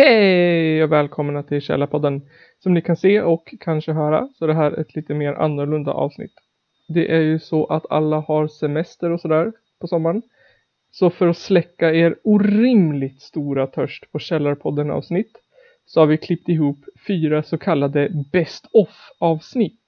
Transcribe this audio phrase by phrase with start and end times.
[0.00, 2.22] Hej och välkomna till Källarpodden.
[2.58, 5.92] Som ni kan se och kanske höra så är det här ett lite mer annorlunda
[5.92, 6.32] avsnitt.
[6.88, 10.22] Det är ju så att alla har semester och sådär på sommaren.
[10.90, 15.32] Så för att släcka er orimligt stora törst på Källarpodden avsnitt
[15.86, 19.80] så har vi klippt ihop fyra så kallade Best of avsnitt.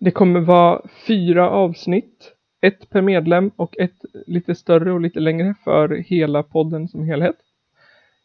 [0.00, 5.54] Det kommer vara fyra avsnitt, ett per medlem och ett lite större och lite längre
[5.64, 7.36] för hela podden som helhet.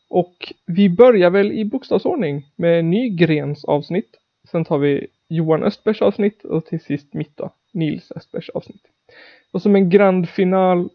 [0.10, 4.18] Och vi börjar väl i bokstavsordning med Nygrens avsnitt.
[4.52, 8.82] Sen tar vi Johan Östbergs avsnitt och till sist mitt då, Nils Östbergs avsnitt.
[9.52, 10.90] Och som en grand final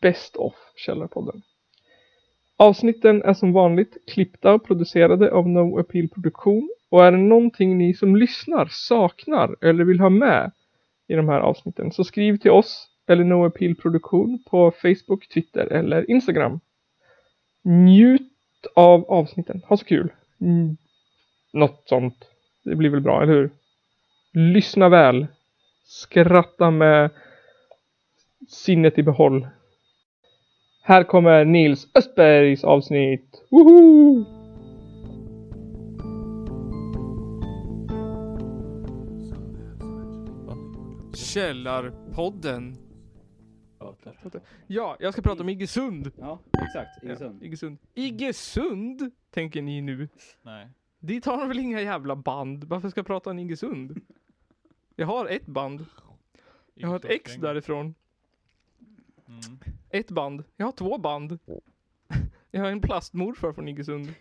[0.00, 1.42] Best of Källarpodden.
[2.56, 7.78] Avsnitten är som vanligt klippta och producerade av No Appeal Produktion och är det någonting
[7.78, 10.52] ni som lyssnar saknar eller vill ha med
[11.08, 15.66] i de här avsnitten så skriv till oss eller No Appeal Produktion på Facebook, Twitter
[15.66, 16.60] eller Instagram.
[17.64, 18.31] Njut
[18.74, 19.62] av avsnitten.
[19.68, 20.12] Ha så kul.
[20.40, 20.76] Mm.
[21.52, 22.24] Något sånt.
[22.64, 23.50] Det blir väl bra, eller hur?
[24.32, 25.26] Lyssna väl.
[25.84, 27.10] Skratta med
[28.48, 29.48] sinnet i behåll.
[30.82, 33.46] Här kommer Nils Östbergs avsnitt.
[33.50, 34.24] Woho!
[41.14, 42.81] Källarpodden.
[44.66, 46.12] Ja, jag ska prata om Iggesund.
[46.18, 47.02] Ja, exakt.
[47.02, 47.38] Iggesund.
[47.40, 47.78] Ja, Iggesund.
[47.94, 50.08] Iggesund, tänker ni nu.
[50.42, 50.68] Nej.
[50.98, 52.64] Dit har de väl inga jävla band?
[52.64, 54.00] Varför ska jag prata om Iggesund?
[54.96, 55.86] Jag har ett band.
[56.74, 57.94] Jag har ett ex därifrån.
[59.28, 59.58] Mm.
[59.90, 60.44] Ett band.
[60.56, 61.38] Jag har två band.
[62.50, 64.14] Jag har en plastmorfar från Iggesund.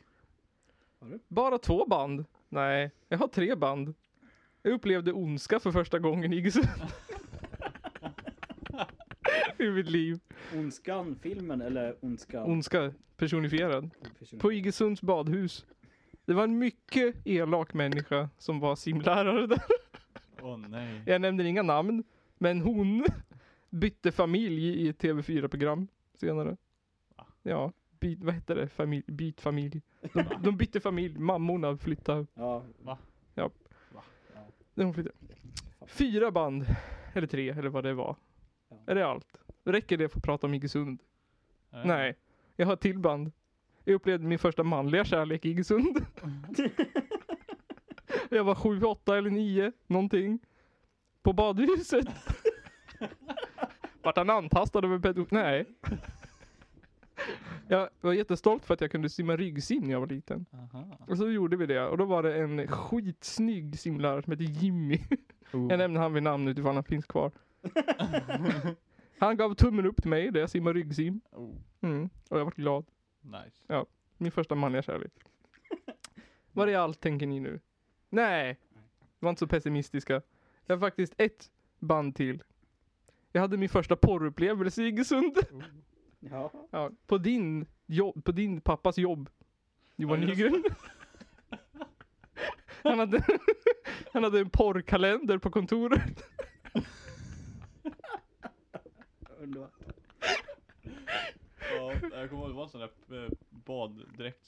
[1.00, 1.20] Har du?
[1.28, 2.26] Bara två band?
[2.50, 3.94] Nej, jag har tre band.
[4.62, 6.68] Jag upplevde ondska för första gången i Iggesund.
[9.62, 10.20] I mitt liv.
[10.56, 12.52] Ondskan, filmen eller Ondskan?
[12.52, 13.90] Ondska personifierad.
[14.40, 15.66] På Iggesunds badhus.
[16.26, 19.62] Det var en mycket elak människa som var simlärare där.
[20.42, 21.02] Åh nej.
[21.06, 22.03] Jag nämner inga namn,
[22.38, 23.06] men hon
[23.69, 26.57] bytte familj i ett TV4-program senare.
[27.44, 28.68] Ja, byt, vad hette det?
[28.68, 29.81] Familj, byt familj.
[30.13, 32.25] De, de bytte familj, mammorna flyttade.
[32.34, 32.63] Ja.
[32.80, 32.97] Va?
[33.36, 33.52] Ja.
[33.94, 34.03] Ja.
[34.74, 35.16] När hon flyttade.
[35.88, 36.66] Fyra band,
[37.13, 38.16] eller tre, eller vad det var.
[38.69, 38.78] Ja.
[38.86, 39.41] Är det allt?
[39.64, 41.00] Räcker det för att prata om Iggesund?
[41.86, 42.16] Nej,
[42.56, 43.32] jag har ett till band.
[43.84, 46.06] Jag upplevde min första manliga kärlek i Iggesund.
[48.30, 50.40] jag var sju, åtta eller nio, någonting.
[51.22, 52.08] På badhuset.
[54.02, 55.26] Vart han antastad av en pedo...
[55.30, 55.66] Nej.
[57.68, 60.46] Jag var jättestolt för att jag kunde simma ryggsim när jag var liten.
[60.54, 60.98] Aha.
[61.08, 61.88] Och så gjorde vi det.
[61.88, 65.00] Och då var det en skitsnygg simlärare som hette Jimmy.
[65.54, 65.68] Oh.
[65.70, 67.32] Jag nämner han vid namn utifrån han finns kvar.
[69.22, 71.22] Han gav tummen upp till mig där jag simmade ryggsim.
[71.32, 71.56] Oh.
[71.82, 72.09] Mm.
[72.30, 72.86] Och jag var glad.
[73.22, 73.86] Nice.
[74.18, 75.14] Min första manliga kärlek.
[76.52, 77.60] Vad är allt tänker ni nu?
[78.10, 78.60] Nej!
[79.20, 80.22] Var inte så pessimistiska.
[80.66, 82.44] Jag har faktiskt ett band till.
[83.31, 85.38] Jag hade min första porrupplevelse i Iggesund.
[86.20, 86.52] Ja.
[86.72, 89.30] Ja, på din jobb, på din pappas jobb.
[89.96, 90.64] Johan Ja, Nygren.
[92.84, 93.24] Han hade,
[94.14, 96.24] han hade en porrkalender på kontoret.
[99.42, 99.72] Underbart.
[101.75, 103.30] Ja, jag kommer ihåg det var en sån där eh,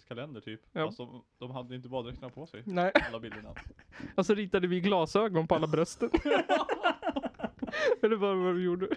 [0.03, 0.61] baddräktskalender typ.
[0.71, 0.81] Ja.
[0.81, 2.63] Alltså, de hade inte baddräkterna på sig.
[2.65, 3.55] Nej, Alla bilderna.
[4.15, 6.09] och så ritade vi glasögon på alla brösten.
[8.01, 8.89] Eller vad vad vi gjorde.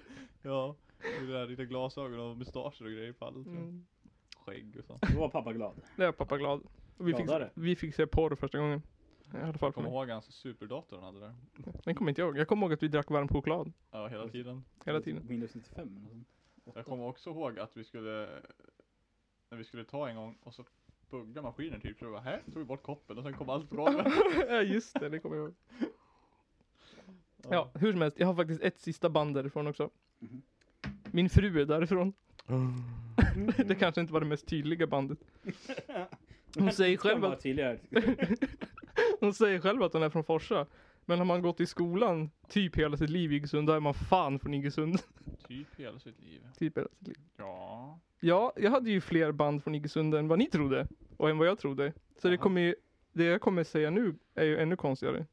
[0.42, 0.76] Ja.
[1.20, 3.46] Där lite glasögon och mustascher och grejer på allt.
[3.46, 3.86] Mm.
[4.36, 5.02] Skägg och sånt.
[5.12, 5.80] Då var pappa glad.
[5.96, 6.62] Det är pappa glad.
[6.96, 8.82] Och vi, fick, vi fick se porr första gången.
[9.34, 11.34] I alla fall Jag för kommer ihåg hans superdator han hade där.
[11.84, 12.38] Den kommer inte jag ihåg.
[12.38, 14.64] Jag kommer ihåg att vi drack varm choklad Ja, hela tiden.
[14.84, 15.26] hela tiden.
[15.26, 16.24] Windows 95 eller.
[16.74, 18.28] Jag kommer också ihåg att vi skulle,
[19.50, 20.64] när vi skulle ta en gång och så
[21.10, 21.98] buggade maskinen typ.
[21.98, 24.06] Så bara, här tog vi bort koppen och sen kom allt golvet.
[24.48, 25.54] ja just det, det kommer jag ihåg.
[27.50, 28.18] Ja, hur som helst.
[28.20, 29.90] Jag har faktiskt ett sista band därifrån också.
[30.18, 30.42] Mhm.
[31.12, 32.12] Min fru är därifrån.
[33.66, 35.18] det kanske inte var det mest tydliga bandet.
[36.58, 37.44] Hon säger själv att,
[39.20, 40.66] hon säger själv att hon är från Forsa.
[41.04, 43.94] Men har man gått i skolan typ hela sitt liv i Iggesund, då är man
[43.94, 44.98] fan från Iggesund.
[45.48, 46.40] Typ hela sitt liv.
[46.58, 47.16] typ hela sitt liv.
[47.36, 47.98] Ja.
[48.20, 50.86] Ja, jag hade ju fler band från Iggesund än vad ni trodde.
[51.16, 51.92] Och än vad jag trodde.
[52.18, 52.42] Så det Jaha.
[52.42, 52.74] kommer ju,
[53.12, 55.26] det jag kommer säga nu är ju ännu konstigare.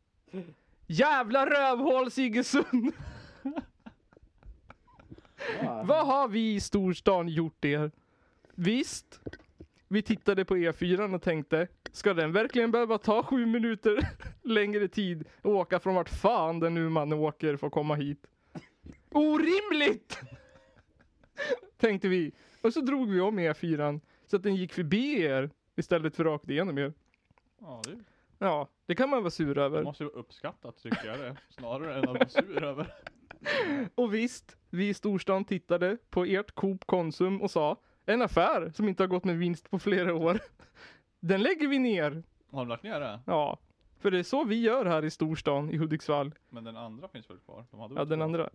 [0.87, 2.91] Jävla rövhåls Iggesund!
[5.61, 5.83] Ja.
[5.83, 7.91] Vad har vi i storstan gjort er?
[8.55, 9.19] Visst,
[9.87, 13.99] vi tittade på E4 och tänkte, ska den verkligen behöva ta sju minuter
[14.41, 18.27] längre tid och åka från vart fan den nu man åker för att komma hit?
[19.13, 20.19] Orimligt!
[21.77, 22.31] Tänkte vi.
[22.61, 26.49] Och så drog vi om E4 så att den gick förbi er istället för rakt
[26.49, 26.93] igenom er.
[27.61, 27.99] Ja, det,
[28.37, 29.83] Ja, det kan man vara sur det över.
[29.83, 31.37] måste ju vara uppskattat tycker jag det.
[31.49, 32.93] Snarare än att vara sur över.
[33.95, 38.87] Och visst, vi i storstan tittade på ert Coop Konsum och sa en affär som
[38.87, 40.39] inte har gått med vinst på flera år.
[41.19, 42.23] Den lägger vi ner.
[42.51, 43.19] Har de lagt ner det?
[43.25, 43.59] Ja,
[43.99, 46.31] för det är så vi gör här i storstan i Hudiksvall.
[46.49, 47.65] Men den andra finns väl kvar?
[47.71, 48.49] De hade Ja, den andra.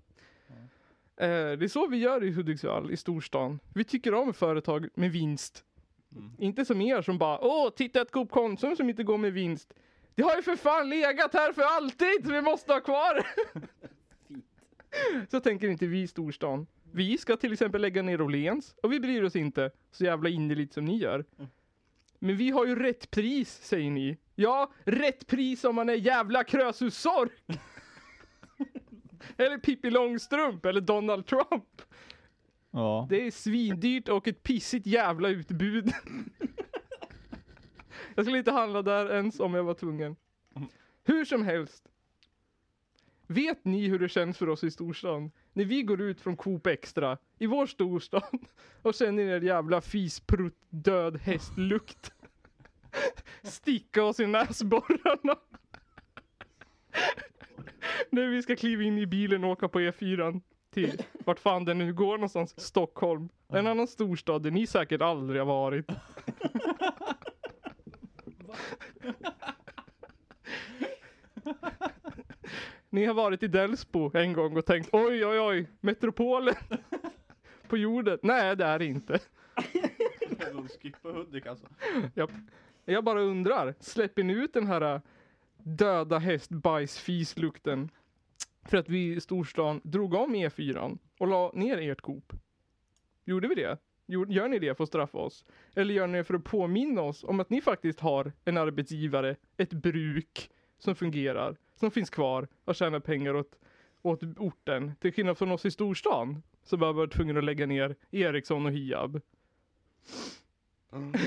[1.20, 3.60] Eh, det är så vi gör i Hudiksvall, i storstan.
[3.74, 5.64] Vi tycker om företag med vinst.
[6.12, 6.30] Mm.
[6.38, 9.74] Inte som er som bara åh, titta ett Coop Konsum som inte går med vinst.
[10.14, 13.26] Det har ju för fan legat här för alltid så vi måste ha kvar.
[15.30, 16.66] så tänker inte vi i storstan.
[16.92, 20.72] Vi ska till exempel lägga ner Åhléns och vi bryr oss inte så jävla innerligt
[20.72, 21.24] som ni gör.
[22.18, 24.18] Men vi har ju rätt pris säger ni.
[24.34, 27.32] Ja, rätt pris om man är jävla Krösus-Sork.
[29.38, 31.82] Eller Pippi Långstrump eller Donald Trump.
[32.70, 33.06] Ja.
[33.10, 35.92] Det är svindyrt och ett pissigt jävla utbud.
[38.14, 40.16] jag skulle inte handla där ens om jag var tvungen.
[41.04, 41.84] Hur som helst.
[43.26, 45.30] Vet ni hur det känns för oss i storstan?
[45.52, 48.38] När vi går ut från Coop Extra i vår storstad
[48.82, 52.12] och känner er jävla fisprutt död hästlukt.
[53.42, 55.36] Sticka oss i näsborrarna.
[58.10, 60.40] När vi ska kliva in i bilen och åka på E4
[60.70, 63.28] till vart fan den nu går någonstans, Stockholm.
[63.48, 65.86] En annan storstad där ni säkert aldrig har varit.
[72.90, 76.54] Ni har varit i Delsbo en gång och tänkt oj oj oj, metropolen
[77.68, 78.18] på jorden.
[78.22, 79.18] Nej det är det inte.
[80.52, 81.66] De skippar Hudik alltså.
[82.14, 82.30] Jag,
[82.84, 85.00] jag bara undrar, släpper ni ut den här
[85.62, 87.90] döda hästbajsfislukten?
[88.62, 92.32] För att vi i storstan drog om E4 och la ner ert Coop.
[93.24, 93.78] Gjorde vi det?
[94.06, 95.44] Gör ni det för att straffa oss?
[95.74, 99.36] Eller gör ni det för att påminna oss om att ni faktiskt har en arbetsgivare,
[99.56, 103.58] ett bruk som fungerar, som finns kvar och tjänar pengar åt,
[104.02, 104.92] åt orten.
[105.00, 108.72] Till skillnad från oss i storstan som bara var tvungna att lägga ner Ericsson och
[108.72, 109.20] Hiab.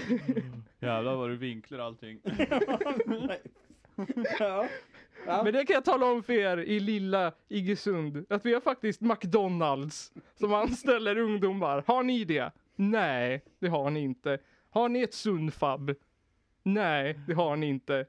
[0.79, 2.21] Jävlar vad du vinklar allting.
[4.39, 4.67] ja.
[5.25, 5.43] Ja.
[5.43, 8.25] Men det kan jag tala om för er i lilla Iggesund.
[8.29, 11.83] Att vi har faktiskt McDonalds som anställer ungdomar.
[11.87, 12.51] Har ni det?
[12.75, 14.37] Nej, det har ni inte.
[14.69, 15.95] Har ni ett Sundfab?
[16.63, 18.05] Nej, det har ni inte.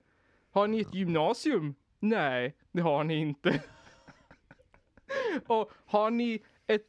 [0.51, 1.75] Har ni ett gymnasium?
[2.01, 3.63] Nej, det har ni inte.
[5.47, 6.87] Och har ni ett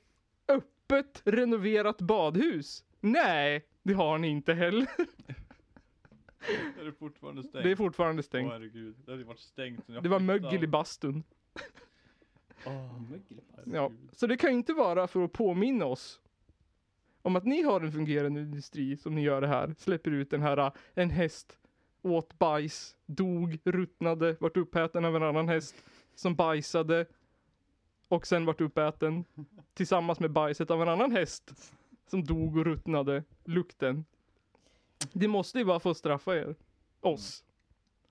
[0.48, 2.84] öppet renoverat badhus?
[3.00, 4.88] Nej, det har ni inte heller.
[6.80, 7.64] Är det fortfarande stängt?
[7.64, 8.52] Det är fortfarande Åh stängt.
[8.52, 11.24] herregud, det hade varit stängt Det var mögel i bastun.
[12.66, 12.74] Åh,
[13.66, 14.10] Ja, herregud.
[14.12, 16.22] så det kan ju inte vara för att påminna oss
[17.22, 19.76] om att ni har en fungerande industri som ni gör det här.
[19.78, 21.60] Släpper ut den här, äh, en häst
[22.02, 25.84] åt bajs, dog, ruttnade, vart uppäten av en annan häst
[26.16, 27.06] som bajsade
[28.08, 29.26] och sen vart uppäten
[29.74, 31.52] tillsammans med bajset av en annan häst
[32.08, 34.06] som dog och ruttnade, lukten.
[35.14, 36.56] Det måste ju bara få straffa er,
[37.02, 37.44] oss.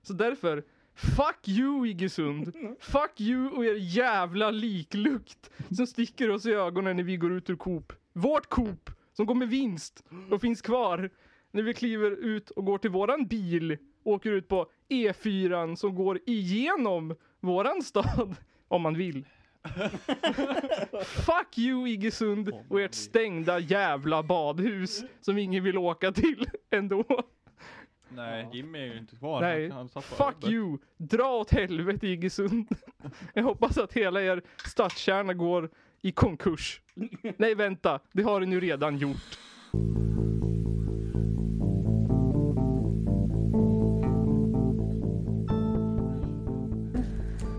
[0.01, 0.63] Så därför,
[0.93, 2.53] fuck you Iggesund!
[2.79, 7.49] Fuck you och er jävla liklukt som sticker oss i ögonen när vi går ut
[7.49, 7.93] ur Coop.
[8.13, 11.09] Vårt Coop som går med vinst och finns kvar
[11.51, 16.19] när vi kliver ut och går till våran bil åker ut på E4 som går
[16.25, 18.35] igenom våran stad
[18.67, 19.25] om man vill.
[21.03, 27.05] Fuck you Iggesund och ert stängda jävla badhus som ingen vill åka till ändå.
[28.09, 29.41] Nej, Jimmy är ju inte kvar.
[29.41, 30.49] Nej, fuck jobbet.
[30.49, 30.77] you!
[30.97, 32.67] Dra åt helvete Iggesund.
[33.33, 35.69] Jag hoppas att hela er stadskärna går
[36.01, 36.81] i konkurs.
[37.37, 39.37] Nej vänta, det har den ju redan gjort.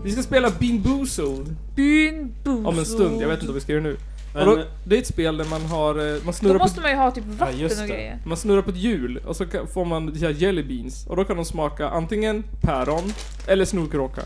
[0.03, 3.21] Vi ska spela Bean Boozled Byn om en stund.
[3.21, 3.97] Jag vet inte vad vi ska göra nu.
[4.33, 6.63] Men- och då, det är ett spel där man har, eh, man Då snurrar, på,
[6.63, 7.93] måste man ju ha typ Ja, just vatten och det.
[7.95, 8.19] grejer.
[8.25, 11.05] man snurrar på ett hjul och så kan, får man här jelly beans.
[11.07, 13.13] Och då kan de smaka antingen päron
[13.47, 14.21] eller snorkråka.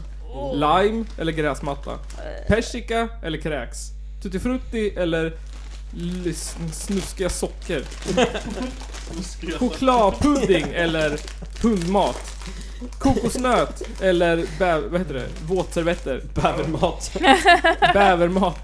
[0.53, 1.91] Lime eller gräsmatta.
[2.48, 3.77] Persika eller kräks.
[4.24, 5.34] Tutti frutti eller
[6.74, 7.84] snuskiga socker.
[9.60, 11.20] Chokladpudding eller
[11.63, 12.18] hundmat.
[13.00, 15.27] Kokosnöt eller bä, vad heter det?
[15.48, 16.21] våtservetter.
[16.36, 17.12] Bävermat.
[17.93, 18.57] Bävermat.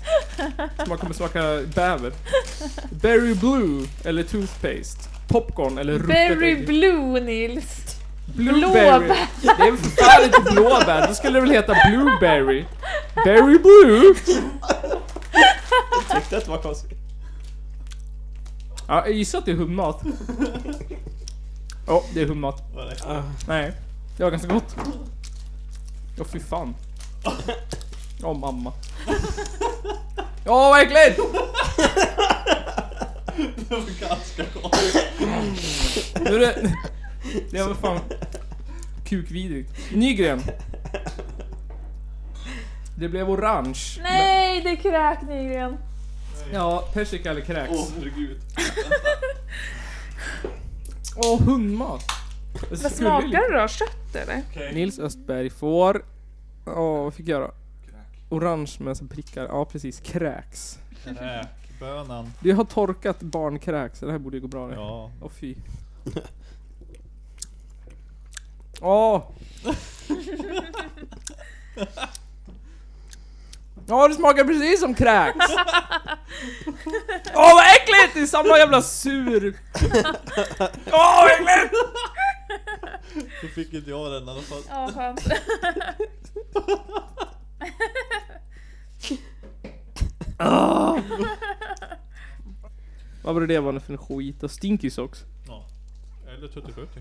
[0.88, 2.12] Man kommer smaka bäver.
[2.92, 5.10] Berry blue eller toothpaste.
[5.28, 6.66] Popcorn eller Berry ägg.
[6.68, 7.66] blue Nils.
[8.36, 8.60] Blueberry.
[8.62, 9.18] blåbär.
[9.42, 12.66] Det är för fan inte blåbär, då skulle det väl heta blueberry.
[13.26, 14.16] Berry blue.
[16.10, 16.92] Jag tyckte att det var konstigt.
[18.88, 20.02] Ja, jag gissar att det är hundmat.
[21.88, 23.06] Ja, det är det?
[23.06, 23.72] Ah, Nej,
[24.18, 24.76] det var ganska gott.
[26.20, 26.76] Åh fy fan.
[28.24, 28.74] Åh mamma.
[30.46, 31.20] Ja, vad äckligt!
[33.56, 34.78] Det var ganska gott.
[36.22, 36.74] Nu är det...
[37.52, 38.00] Det var fan
[39.06, 39.72] kukvidrigt.
[39.92, 40.42] Nygren.
[42.98, 43.80] Det blev orange.
[44.02, 45.78] Nej, det är kräk Nygren.
[46.54, 47.72] Ja, persika eller kräks.
[47.74, 48.42] Åh herregud.
[51.16, 52.04] Åh, hundmat.
[52.70, 53.68] Vad smakar det då?
[53.68, 54.74] Kött eller?
[54.74, 56.06] Nils Östberg får...
[56.66, 57.52] Åh, vad fick jag då?
[58.30, 59.46] Orange med så prickar.
[59.46, 60.00] Ja, precis.
[60.00, 60.80] Kräks.
[61.04, 62.32] Kräkbönan.
[62.40, 64.76] Vi har torkat barnkräks, det här borde ju gå bra det.
[64.76, 65.12] Ja.
[65.22, 65.56] Åh fy.
[68.82, 69.22] Åh!
[73.88, 75.46] Ja, det smakar precis som kräks!
[77.36, 78.14] Åh vad äckligt!
[78.14, 79.56] Det är samma jävla sur...
[80.92, 81.74] Åh vad äckligt!
[83.46, 84.62] Då fick inte jag den i alla fall.
[84.70, 85.28] Ja, skönt.
[93.24, 94.44] Vad var det det var för skit?
[94.44, 95.24] Och stinky socks?
[95.48, 95.66] Ja.
[96.28, 97.00] Eller tuttifrutti.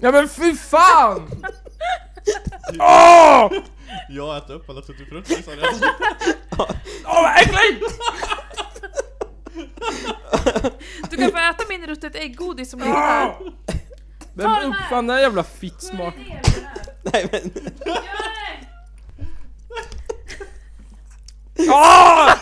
[0.00, 1.30] Ja men fy fan!
[2.78, 3.52] Åh!
[4.08, 5.74] Jag äter upp alla tuttifrutti sa jag.
[7.04, 7.98] Åh vad äckligt!
[11.10, 13.36] Du kan få äta min ruttet ägggodis som ligger här.
[14.34, 16.14] Vem uppfann den här jävla fittsmak?
[17.02, 17.52] nej men.
[21.70, 22.34] Ah!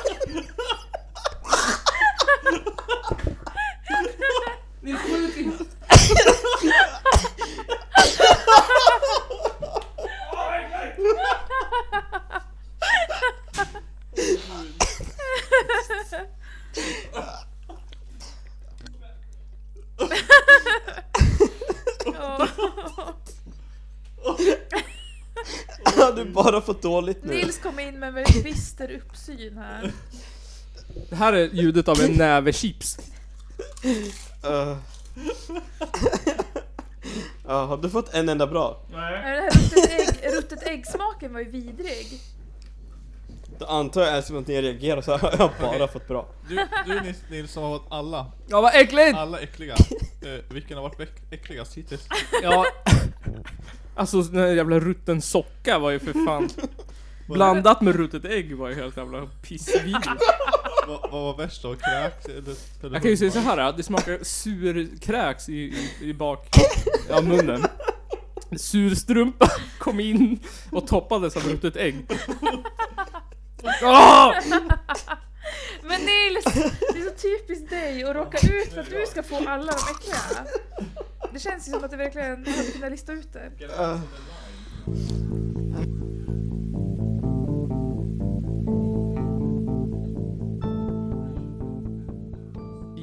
[4.81, 5.65] Ni skjuter inte.
[25.85, 27.35] Har du bara fått dåligt nu?
[27.35, 29.93] Nils kom in med en väldigt bister uppsyn här.
[31.11, 32.99] Det här är ljudet av en näve chips.
[34.45, 34.77] Uh.
[37.47, 38.83] Ja, har du fått en enda bra?
[38.93, 42.21] Nej, Den här ruttet, ägg, ruttet äggsmaken var ju vidrig.
[43.61, 46.29] Då antar jag att ni reagerar så har jag bara fått bra.
[46.49, 49.17] Du, du Nils, Nils som har varit alla, Ja vad äckligt!
[49.17, 49.75] alla äckliga.
[50.23, 52.09] Eh, vilken har varit äck- äckligast hittills?
[52.43, 52.67] Ja.
[53.95, 56.49] Alltså den här jävla rutten socka var ju för fan
[57.29, 60.09] Blandat med ruttet ägg var ju helt jävla pissvidrigt.
[60.89, 61.75] Vad, vad var värst då?
[61.75, 66.15] Kräks eller, eller Jag kan ju säga så här, det smakar surkräks i, i, i
[66.15, 66.49] bak
[67.11, 67.63] av munnen.
[68.57, 69.49] Surstrumpa
[69.79, 70.41] kom in
[70.73, 72.07] och toppades av ruttet ägg.
[75.83, 76.45] Men Nils,
[76.93, 79.79] det är så typiskt dig att råka ut för att du ska få alla de
[79.91, 80.47] äckliga.
[81.33, 83.53] Det känns ju som att du verkligen hade kunnat lista ut det.
[83.67, 84.01] Uh.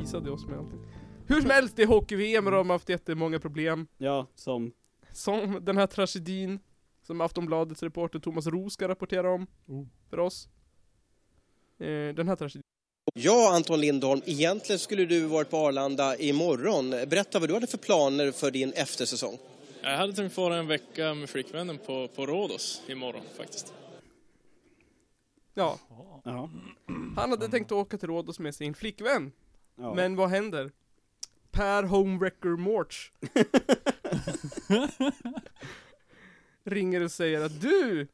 [0.04, 0.80] Isade oss med allting.
[1.28, 3.88] Hur som helst, det är hockey-VM och de har haft jättemånga problem.
[3.98, 4.72] Ja, som...
[5.12, 6.60] Som den här tragedin
[7.08, 9.86] som Aftonbladets reporter Thomas Roos ska rapportera om Oh.
[10.10, 10.48] för oss.
[11.80, 12.62] Eh, den här tragedin.
[13.14, 16.90] Ja, Anton Lindholm, egentligen skulle du varit på Arlanda imorgon.
[16.90, 19.38] Berätta vad du hade för planer för din eftersäsong.
[19.82, 23.74] Jag hade tänkt vara en vecka med flickvännen på, på Rhodos imorgon faktiskt.
[25.54, 25.80] Ja,
[26.24, 26.50] Ja.
[27.16, 29.32] han hade tänkt åka till Rhodos med sin flickvän.
[29.76, 29.94] ja.
[29.94, 30.72] Men vad händer?
[31.52, 33.12] Per Homewrecker Morch
[36.68, 38.08] ringer och säger att du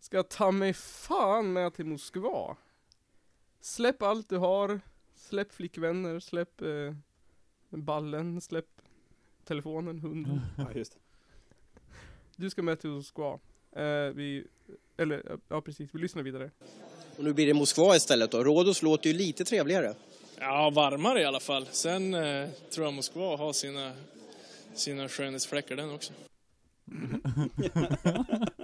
[0.00, 2.56] ska ta mig fan med till Moskva.
[3.60, 4.80] Släpp allt du har,
[5.16, 6.94] släpp flickvänner, släpp eh,
[7.70, 8.66] ballen, släpp
[9.44, 10.40] telefonen, hunden.
[10.58, 10.98] ja, just det.
[12.36, 13.38] Du ska med till Moskva.
[13.72, 14.46] Eh, vi,
[14.96, 16.50] eller ja precis, vi lyssnar vidare.
[17.16, 18.44] Och nu blir det Moskva istället då.
[18.44, 19.94] Rhodos låter ju lite trevligare.
[20.38, 21.66] Ja, varmare i alla fall.
[21.70, 23.92] Sen eh, tror jag Moskva har sina,
[24.74, 26.12] sina skönhetsfläckar den också.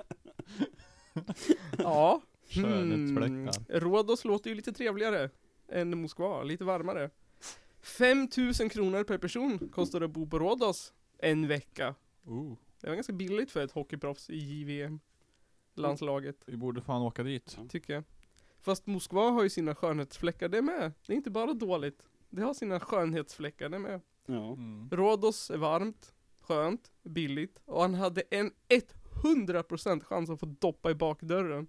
[1.79, 2.23] Ja.
[2.49, 3.81] Skönhetsfläckar.
[3.81, 5.31] Rhodos låter ju lite trevligare
[5.69, 7.11] än Moskva, lite varmare.
[7.83, 11.95] 5000 kronor per person kostar det att bo på Rhodos en vecka.
[12.25, 15.01] Oh, Det var ganska billigt för ett hockeyproffs i JVM.
[15.75, 17.59] Landslaget, vi borde fan åka dit.
[17.69, 18.05] tycker jag.
[18.61, 20.93] Fast Moskva har ju sina skönhetsfläckar det med.
[21.07, 22.09] Det är inte bara dåligt.
[22.31, 24.01] Det har sina skönhetsfläckar det med.
[24.27, 24.53] Ja.
[24.53, 24.89] Mm.
[24.93, 26.14] Rhodos är varmt,
[26.45, 28.51] skönt, billigt och han hade en
[29.23, 31.67] 100% chans att få doppa i bakdörren.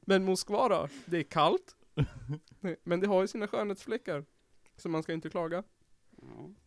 [0.00, 0.88] Men Moskva då?
[1.06, 1.76] Det är kallt,
[2.82, 4.24] Men det har ju sina skönhetsfläckar.
[4.76, 5.62] Så man ska inte klaga.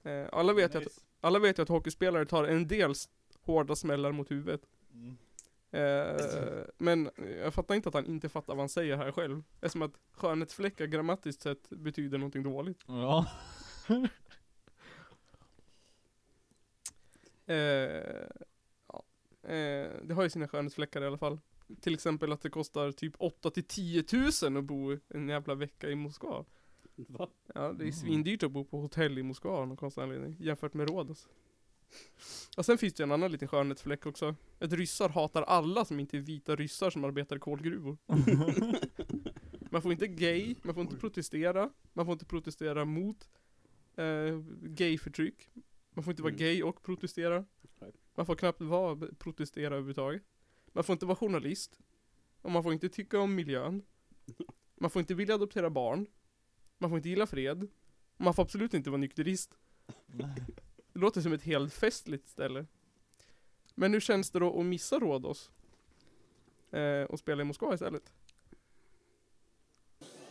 [0.03, 1.01] Eh, alla, vet ju att, Nice.
[1.21, 2.93] alla vet ju att hockeyspelare tar en del
[3.41, 4.61] hårda smällar mot huvudet.
[4.93, 5.17] Mm.
[5.71, 7.09] Eh, men
[7.43, 9.43] jag fattar inte att han inte fattar vad han säger här själv.
[9.61, 12.83] Eftersom att skönhetsfläckar grammatiskt sett betyder någonting dåligt.
[12.87, 13.27] Ja.
[13.89, 14.03] Eh,
[18.87, 19.03] ja.
[19.49, 21.39] eh, det har ju sina skönhetsfläckar i alla fall.
[21.81, 25.89] Till exempel att det kostar typ 8 till 10 tusen att bo en jävla vecka
[25.89, 26.45] i Moskva.
[26.95, 27.29] Va?
[27.55, 27.91] Ja, det är Mm.
[27.91, 30.35] svindyrt att bo på hotell i Moskva av någon konstig anledning.
[30.39, 31.27] Jämfört med Rhodos.
[32.57, 34.35] Och sen finns det en annan liten skönhetsfläck också.
[34.59, 37.97] Att ryssar hatar alla som inte är vita ryssar som arbetar i kolgruvor.
[39.71, 43.29] Man får inte gay, man får inte protestera, man får inte protestera mot
[43.95, 45.49] eh, gayförtryck.
[45.97, 46.39] Man får inte vara Mm.
[46.39, 47.45] gay och protestera.
[47.79, 47.91] Nej.
[48.15, 50.23] Man får knappt vara, protestera överhuvudtaget.
[50.73, 51.79] Man får inte vara journalist.
[52.41, 53.83] Och man får inte tycka om miljön.
[54.79, 56.07] Man får inte vilja adoptera barn.
[56.77, 57.63] Man får inte gilla fred.
[58.17, 59.57] Och man får absolut inte vara nykterist.
[60.93, 62.65] Det låter som ett helt festligt ställe.
[63.75, 65.51] Men hur känns det då att missa Rhodos?
[66.71, 68.13] Eh, och spela i Moskva istället?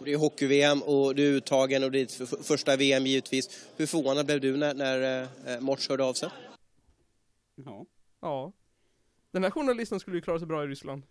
[0.07, 3.67] Det är hockey-VM och du är uttagen och det är ditt första VM givetvis.
[3.77, 6.29] Hur förvånad blev du när, när eh, Morts hörde av sig?
[7.55, 7.87] Ja.
[8.21, 8.53] Ja.
[9.31, 11.03] Den här journalisten skulle ju klara sig bra i Ryssland.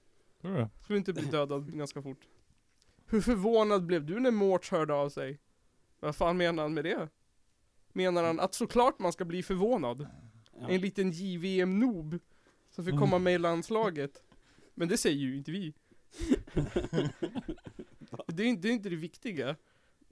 [0.84, 2.28] Skulle inte bli dödad ganska fort.
[3.06, 5.40] Hur förvånad blev du när Mårts hörde av sig?
[6.00, 7.10] Vad fan menar han med det?
[7.94, 10.08] Menar han att såklart man ska bli förvånad?
[10.60, 10.70] Ja.
[10.70, 12.20] En liten JVM-noob
[12.72, 14.24] som fick komma med i landslaget.
[14.74, 15.74] Men det säger ju inte vi.
[18.36, 19.56] det, är, inte- det är inte det viktiga.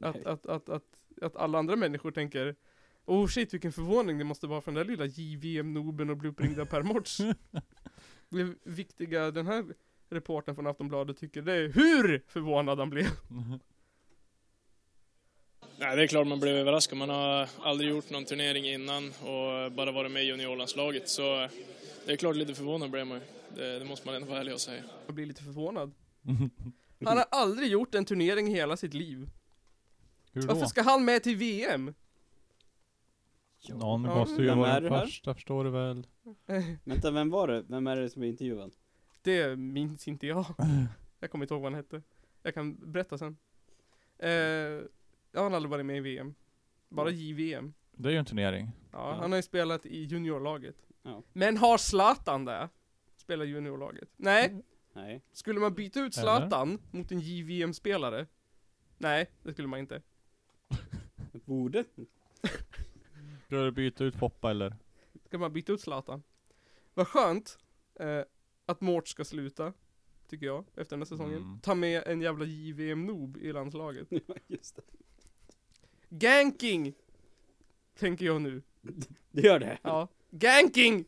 [0.02, 0.84] Att, att, att, att,
[1.22, 2.56] att alla andra människor tänker
[3.06, 6.60] Oh shit vilken förvåning det måste vara för den där lilla JVM-nooben att bli uppringd
[6.60, 7.18] av Per Mårts.
[8.30, 9.66] Det viktiga den här
[10.10, 13.06] reportern från Aftonbladet tycker det är hur förvånad han blev.
[15.78, 16.98] Nej, det är klart man blev överraskad.
[16.98, 21.10] Man har aldrig gjort någon turnering innan och bara varit med i juniorlandslaget.
[21.10, 21.22] Så
[22.06, 23.24] det är klart lite förvånad blev man ju.
[23.56, 24.84] det, det måste man ändå vara ärlig och säga.
[25.06, 25.92] Jag blir lite förvånad.
[27.08, 29.30] Han har aldrig gjort en turnering i hela sitt liv.
[30.32, 30.48] Hur då?
[30.48, 31.94] Varför ska han med till VM?
[33.70, 35.06] Någon Ja, måste ju vem vara är den det här?
[35.06, 36.08] första, förstår du väl?
[36.84, 37.66] Vänta, vem var det?
[37.68, 38.72] Vem är det som är intervjuad?
[39.22, 40.46] Det minns inte jag.
[41.20, 42.02] Jag kommer inte ihåg vad han hette.
[42.42, 43.38] Jag kan berätta sen.
[44.20, 44.30] Eh,
[45.32, 46.36] jag har aldrig varit med i VM.
[46.90, 47.74] Bara JVM.
[47.92, 48.72] Det är ju en turnering.
[48.92, 49.16] Ja, Ja.
[49.22, 50.76] han har ju spelat i juniorlaget.
[51.04, 51.24] Ja.
[51.34, 52.70] Men har Zlatan det?
[53.18, 54.10] Spelar juniorlaget?
[54.18, 54.64] Nej.
[54.94, 55.22] Nej.
[55.32, 56.38] Skulle man byta ut Eller?
[56.38, 58.28] Zlatan mot en JVM-spelare?
[58.98, 60.02] Nej, det skulle man inte.
[61.46, 61.84] Borde?
[63.46, 64.76] Ska du byta ut Foppa eller?
[65.26, 66.24] Ska man byta ut Zlatan?
[66.94, 67.58] Vad skönt
[67.96, 68.22] eh,
[68.66, 69.74] att Mårts ska sluta,
[70.28, 71.38] tycker jag, efter den här säsongen.
[71.38, 71.60] Mm.
[71.60, 74.08] Ta med en jävla JVM-noob i landslaget.
[74.28, 74.82] Ja, just det.
[76.10, 76.94] Ganking!
[78.00, 78.62] Tänker jag nu.
[79.32, 79.78] Det gör det?
[79.82, 80.08] Ja.
[80.30, 81.06] Ganking!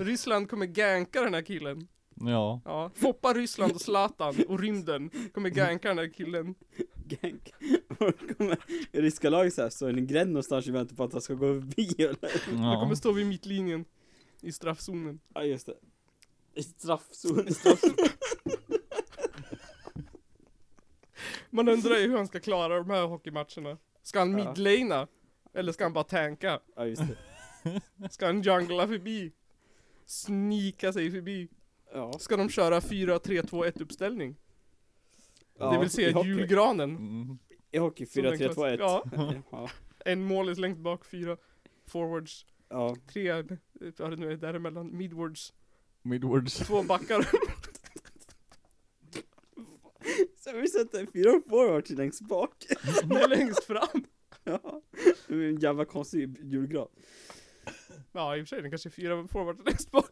[0.00, 1.88] Ryssland kommer ganka den här killen.
[2.20, 2.60] Ja.
[2.64, 2.90] Ja.
[2.94, 6.54] Foppa Ryssland och Zlatan och rymden kommer ganka den här killen.
[7.04, 7.52] Gank.
[8.38, 8.58] Kommer
[8.92, 11.60] i ryska laget såhär, står en gränd någonstans och väntar på att han ska gå
[11.60, 12.56] förbi eller?
[12.58, 12.96] Han kommer ja.
[12.96, 13.84] stå vid mittlinjen.
[14.40, 15.20] I straffzonen.
[15.34, 15.74] Ja just det.
[16.54, 17.46] I straffzon.
[21.50, 23.78] Man undrar ju hur han ska klara de här hockeymatcherna.
[24.02, 24.54] Ska han Ja.
[24.54, 25.06] midlana?
[25.54, 26.60] Eller ska han bara tanka?
[26.76, 27.16] Ja just det.
[28.10, 29.32] Ska han jungla förbi?
[30.06, 31.48] Snika sig förbi?
[31.92, 32.12] Ja.
[32.18, 34.36] Ska de köra 4-3-2-1 uppställning?
[35.58, 36.90] ja det vill säga julgranen.
[36.96, 37.38] Mm.
[37.70, 38.76] I hockey, Som den 4-3-2-1.
[38.76, 38.78] klass-
[39.12, 39.70] Ja, ja.
[40.04, 41.36] en målis längst bak, fyra
[41.86, 42.96] forwards, Ja.
[43.12, 43.44] tre, eh,
[43.98, 45.52] vad det nu är däremellan, midwards,
[46.02, 46.54] Midwards.
[46.56, 47.28] två backar.
[50.36, 52.66] Så vi sätter fyra forwards längst bak.
[53.04, 54.04] Nej, längst fram.
[54.44, 54.82] Ja.
[55.28, 56.88] Det är en jävla konstig julgran.
[58.12, 60.10] Ja, i och för sig, den kanske är fyra forwards längst bak.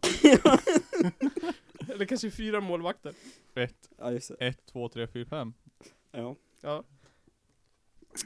[1.96, 3.14] Eller kanske fyra målvakter.
[3.54, 4.46] Ett, Ja just det.
[4.46, 5.54] ett, två, tre, fyra, fem.
[6.10, 6.36] Ja.
[6.60, 6.84] Ja.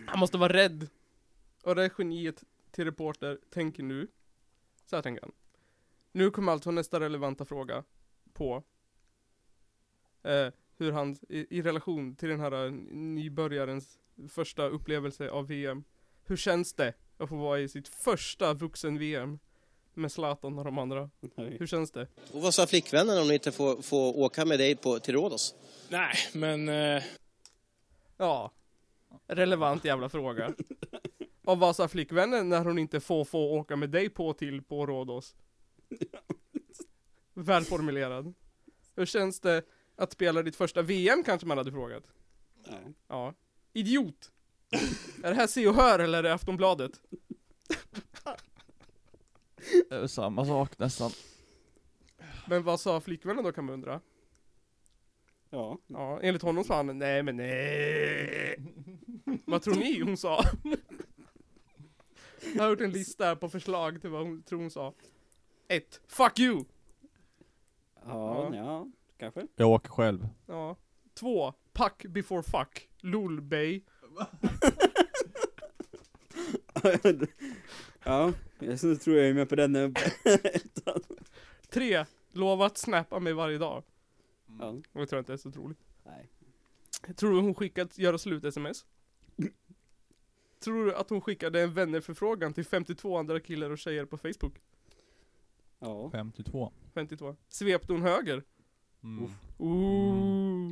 [0.07, 0.89] Han måste vara rädd.
[1.63, 4.09] Och det geniet till reporter tänker nu.
[4.87, 5.33] Så här tänker han.
[6.13, 7.85] Nu kommer alltså nästa relevanta fråga
[8.33, 8.63] på
[10.23, 15.85] eh, hur han i, i relation till den här eh, nybörjarens första upplevelse av VM.
[16.25, 19.39] Hur känns det att få vara i sitt första vuxen-VM
[19.95, 21.11] med Zlatan och de andra?
[21.37, 22.07] Hur känns det?
[22.33, 25.55] Och vad sa flickvännen om ni inte får, får åka med dig på, till Rhodos?
[25.89, 27.03] Nej, men eh,
[28.21, 28.53] Ja,
[29.27, 30.55] relevant jävla fråga.
[31.45, 34.87] Och vad sa flickvännen när hon inte får få åka med dig på till på
[34.87, 35.35] Rhodos?
[37.35, 38.35] Välformulerad.
[38.97, 39.63] Hur känns det
[39.97, 42.03] att spela ditt första VM kanske man hade frågat?
[42.65, 42.79] Ja.
[43.09, 43.35] Ja.
[43.73, 44.31] Idiot!
[45.23, 47.01] är det här Se och Hör eller är det Aftonbladet?
[50.09, 51.11] Samma sak nästan.
[52.49, 54.01] Men vad sa flickvännen då kan man undra?
[55.51, 55.79] Ja.
[55.87, 58.57] Ja, enligt honom sa han nej men nej.
[59.45, 60.45] vad tror ni hon sa?
[62.55, 64.95] Jag har gjort en lista på förslag till vad hon tror hon sa.
[65.69, 66.01] 1.
[66.09, 66.65] Fuck you!
[68.07, 68.87] Ja, ja,
[69.19, 69.47] kanske.
[69.57, 70.29] Jag åker själv.
[70.47, 70.77] Ja.
[71.15, 71.53] 2.
[71.73, 72.89] Puck before fuck.
[73.01, 73.83] Lol bay.
[78.05, 79.73] ja, jag så tror jag är med på den.
[79.73, 79.95] nu.
[81.69, 82.05] 3.
[82.33, 83.83] Lova att snappa mig varje dag.
[84.59, 84.69] ja.
[84.93, 85.79] Och jag tror inte det är så troligt.
[86.05, 86.29] Nej.
[87.17, 88.87] Tror du hon skickat göra slut-sms?
[90.61, 94.55] Tror du att hon skickade en vännerförfrågan till 52 andra killar och tjejer på Facebook?
[95.79, 96.11] Ja.
[96.11, 96.73] 52.
[96.95, 97.37] 52.
[97.49, 98.43] Svepte hon höger?
[99.03, 99.31] Mm.
[99.59, 100.71] Ooh.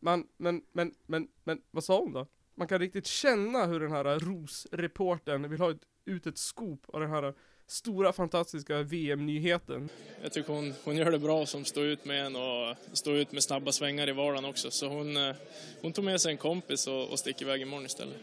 [0.00, 2.26] Man, men, men, men, men, vad sa hon då?
[2.54, 7.00] Man kan riktigt känna hur den här Ros-reportern vill ha ett, ut ett scoop av
[7.00, 7.34] den här
[7.66, 9.88] stora fantastiska VM-nyheten.
[10.22, 13.32] Jag tycker hon, hon gör det bra som står ut med en och står ut
[13.32, 14.70] med snabba svängar i vardagen också.
[14.70, 15.36] Så hon, eh,
[15.82, 18.16] hon tog med sig en kompis och, och sticker iväg imorgon istället.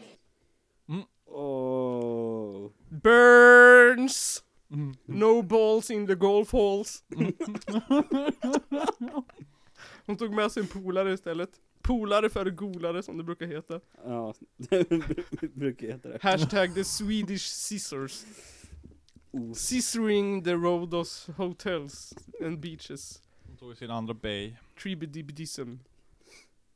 [1.26, 2.70] Åh.
[2.88, 4.44] Burns!
[5.06, 7.04] No balls in the golf halls.
[10.06, 11.50] Hon tog med sig en polare istället.
[11.84, 13.80] Polare för golare som det brukar heta.
[14.04, 16.18] Ja, det brukar heta det.
[16.22, 18.24] Hashtag the Swedish scissors.
[19.30, 19.52] Oh.
[19.52, 23.22] Scissoring the Rhodos hotels and beaches.
[23.46, 24.56] Hon tog sin andra bay.
[24.82, 25.74] Tribidibidism.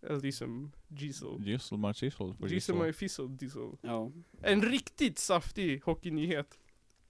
[0.03, 0.65] Eldism.
[0.89, 1.41] Gisel.
[1.45, 2.77] Gissel, my Gisel gissel.
[2.77, 3.79] my fizzle diesel.
[3.81, 4.11] Ja.
[4.43, 6.59] En riktigt saftig hockeynyhet.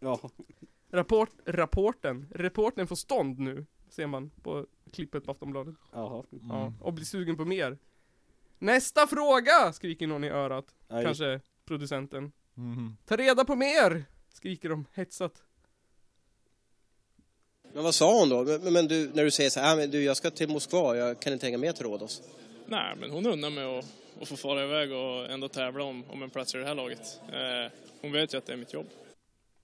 [0.00, 0.20] Ja.
[0.90, 2.26] Rapport, rapporten.
[2.30, 3.66] Reporten får stånd nu.
[3.88, 5.74] Ser man på klippet på Aftonbladet.
[5.92, 6.24] Jaha.
[6.48, 6.74] Ja, Mm.
[6.82, 7.78] och blir sugen på mer.
[8.58, 9.72] Nästa fråga!
[9.72, 10.74] Skriker någon i örat.
[10.88, 11.04] Nej.
[11.04, 12.32] Kanske producenten.
[12.54, 12.96] Mhm.
[13.06, 14.04] Ta reda på mer!
[14.32, 15.42] Skriker de hetsat.
[17.72, 18.44] Men vad sa hon då?
[18.44, 20.96] Men, men du, när du säger så här, "Ah, men du, jag ska till Moskva,
[20.96, 22.22] jag kan inte hänga med till Rhodos.
[22.66, 23.84] Nej, men hon undrar mig att,
[24.22, 27.20] att få fara iväg och ändå tävla om, om en plats i det här laget.
[27.32, 28.86] Eh, hon vet ju att det är mitt jobb.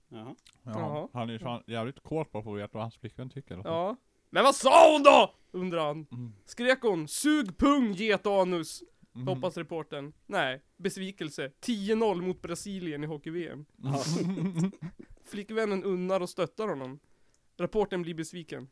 [0.09, 0.35] Jaha.
[0.63, 1.07] Ja, Jaha.
[1.13, 1.33] han är
[1.67, 3.61] ju jävligt kåt på att få veta vad hans flickvän tycker.
[3.63, 3.95] Ja.
[4.35, 5.35] Men vad sa hon då?
[5.51, 6.07] Undrar han.
[6.11, 6.33] Mm.
[6.45, 9.27] Skrek hon 'Sug pung getanus' Mhm.
[9.27, 10.13] Hoppas reporten.
[10.25, 11.51] Nej, besvikelse.
[11.61, 13.65] 10-0 mot Brasilien i hockey-VM.
[13.77, 14.03] Ja.
[15.25, 16.99] Flickvännen unnar och stöttar honom.
[17.57, 18.69] Rapporten blir besviken.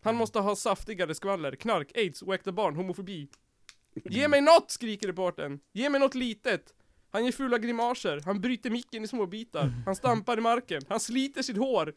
[0.00, 3.28] Han måste ha saftigare skvaller, knark, aids, oäkta barn, homofobi.
[4.04, 4.70] Ge mig något!
[4.70, 5.60] skriker reporten.
[5.72, 6.74] Ge mig något litet.
[7.10, 9.72] Han ger fula grimaser, han bryter micken i små bitar.
[9.84, 11.94] han stampar i marken, han sliter sitt hår.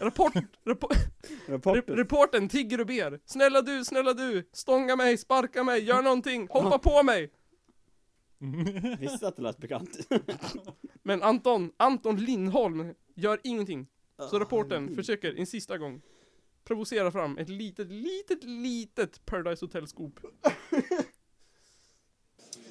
[0.00, 0.32] Rapport,
[1.48, 1.96] Rapporten.
[1.96, 3.20] reporten tigger och ber.
[3.24, 7.30] Snälla du, snälla du, stånga mig, sparka mig, gör någonting, hoppa på mig.
[9.00, 9.98] Visste att det lät bekant.
[11.02, 13.86] Men Anton, Anton Lindholm gör ingenting.
[14.30, 16.02] Så reporten försöker en sista gång
[16.64, 20.20] provocera fram ett litet, litet, litet Paradise Hotel-scoop.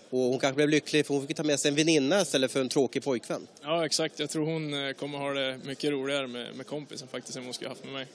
[0.09, 2.61] Och hon kanske blev lycklig för hon fick ta med sig en väninna istället för
[2.61, 3.47] en tråkig pojkvän.
[3.61, 4.19] Ja, exakt.
[4.19, 7.53] Jag tror hon eh, kommer ha det mycket roligare med, med kompisen faktiskt än hon
[7.53, 8.07] skulle haft med mig.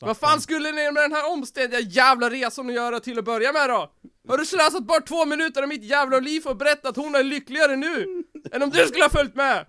[0.00, 3.52] Vad fan skulle ni med den här omständiga jävla resan att göra till att börja
[3.52, 3.90] med då?
[4.28, 7.14] Har du slösat bort två minuter av mitt jävla liv för att berätta att hon
[7.14, 8.24] är lyckligare nu?
[8.52, 9.66] än om du skulle ha följt med?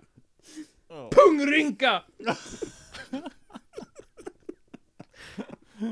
[1.10, 2.02] Pungrynka!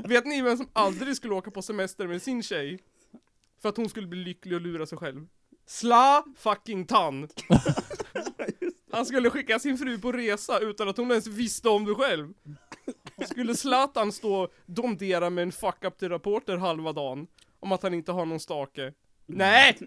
[0.07, 2.79] Vet ni vem som aldrig skulle åka på semester med sin tjej?
[3.65, 5.27] För att hon skulle bli lycklig och lura sig själv?
[5.65, 7.29] Sla fucking Tan!
[8.91, 12.33] Han skulle skicka sin fru på resa utan att hon ens visste om det själv.
[13.29, 17.27] Skulle Zlatan stå och domdera med en fuck up till reporter halva dagen
[17.59, 18.93] om att han inte har någon stake?
[19.25, 19.77] Nej!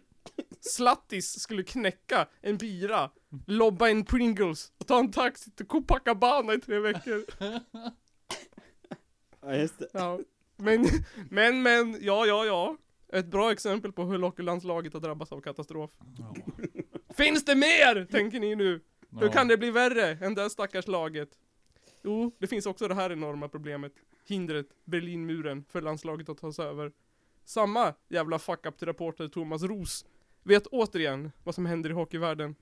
[0.60, 3.10] Slattis skulle knäcka en bira,
[3.46, 7.24] lobba en Pringles och ta en taxi till Copacabana i tre veckor.
[9.40, 9.88] Ja, just det.
[9.92, 10.18] Ja.
[10.56, 10.86] Men,
[11.30, 12.76] men, men, ja, ja, ja.
[13.12, 15.90] Ett bra exempel på hur hockeylandslaget har drabbats av katastrof.
[16.18, 16.34] Ja.
[17.14, 18.04] Finns det mer?
[18.10, 18.80] Tänker ni nu?
[19.10, 19.32] Hur Ja.
[19.32, 21.28] kan det bli värre än det stackars laget?
[22.02, 23.92] Jo, det finns också det här enorma problemet.
[24.26, 26.92] Hindret, Berlinmuren, för landslaget att ta sig över.
[27.44, 30.06] Samma jävla fuck up till reporter Thomas Ros
[30.42, 32.54] vet återigen vad som händer i hockeyvärlden.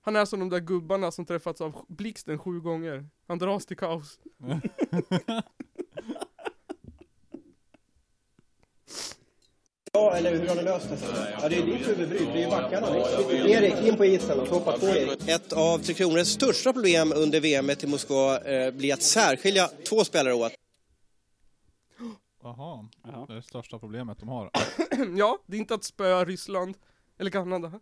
[0.00, 3.06] Han är som de där gubbarna som träffats av blixten sju gånger.
[3.26, 4.20] Han dras till kaos.
[9.94, 10.98] Ja, eller hur har du löst det?
[11.42, 12.18] Ja, det är ditt huvudbry.
[12.18, 12.86] Det är ju backarna.
[13.48, 15.28] Erik, in på isen och hoppa på Erik.
[15.28, 20.04] Ett av Tre Kronors största problem under VM i Moskva eh, blir att särskilja två
[20.04, 20.52] spelare åt.
[22.42, 24.50] Jaha, det är det största problemet de har.
[25.16, 26.74] ja, det är inte att spöa Ryssland,
[27.18, 27.72] eller Kanada.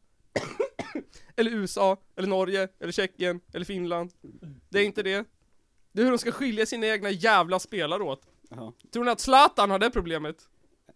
[1.37, 4.13] eller USA, eller Norge, eller Tjeckien, eller Finland.
[4.69, 5.25] Det är inte det.
[5.93, 8.23] Det är hur de ska skilja sina egna jävla spelare åt.
[8.49, 8.73] Jaha.
[8.93, 10.37] Tror ni att Zlatan har det problemet?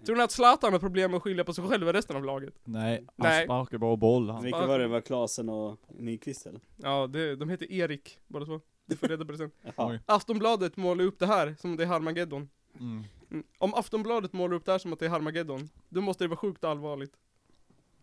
[0.07, 2.25] Tror ni att Zlatan har problem med att skilja på sig själv och resten av
[2.25, 2.55] laget?
[2.65, 3.45] Nej, han Nej.
[3.45, 4.43] sparkar bara boll han.
[4.43, 4.89] Vilka var det?
[4.89, 6.61] Var Klasen och Nyqvist eller?
[6.77, 8.61] Ja, det, de heter Erik, båda två.
[8.87, 9.51] Du får reda på det sen.
[9.77, 9.99] Jaha.
[10.07, 12.49] Aftonbladet målar upp det här som det är Harmageddon.
[12.81, 13.05] Mm.
[13.31, 13.45] Mm.
[13.59, 16.37] Om Aftonbladet målar upp det här som att det är Harmageddon, då måste det vara
[16.37, 17.13] sjukt allvarligt.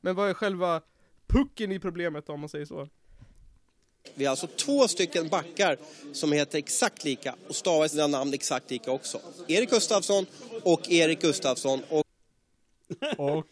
[0.02, 0.82] Men vad är själva
[1.28, 2.88] pucken i problemet om man säger så?
[4.16, 5.78] Vi har alltså två stycken backar
[6.14, 9.20] som heter exakt lika och stavar sina namn exakt lika också.
[9.48, 10.26] Erik Gustafsson
[10.64, 11.82] och Erik Gustafsson.
[11.90, 12.06] Och
[13.18, 13.46] Och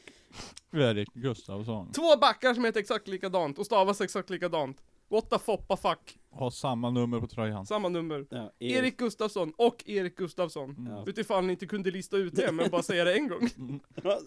[0.74, 4.82] Erik Gustafsson Två backar som heter exakt likadant och stavas exakt likadant.
[5.10, 6.18] What the foppa fuck.
[6.32, 7.66] har samma nummer på tröjan.
[7.66, 8.26] Samma nummer.
[8.30, 10.88] Ja, Erik Gustafsson och Erik Gustafsson.
[10.90, 11.04] Ja.
[11.04, 13.50] Vet ifall ni inte kunde lista ut det, men bara säga det en gång.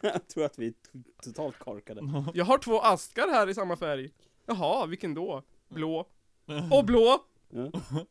[0.00, 0.74] jag tror att vi är
[1.22, 2.00] totalt korkade.
[2.34, 4.10] Jag har två askar här i samma färg.
[4.46, 5.42] Jaha, vilken då?
[5.68, 6.08] Blå.
[6.70, 7.24] Och blå!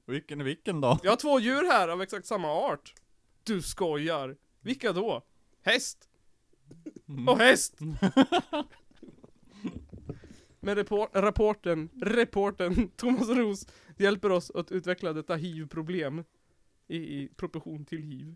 [0.05, 0.99] Vilken är vilken då?
[1.03, 2.93] Jag har två djur här av exakt samma art.
[3.43, 4.37] Du skojar.
[4.61, 5.23] Vilka då?
[5.61, 6.09] Häst.
[7.27, 7.77] Och häst!
[10.59, 13.67] Men repor- rapporten, reporten Thomas Ros
[13.97, 16.23] hjälper oss att utveckla detta hiv-problem
[16.87, 18.35] i, i proportion till hiv.